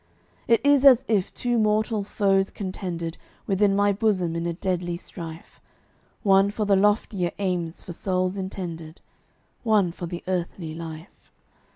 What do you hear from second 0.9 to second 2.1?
if two mortal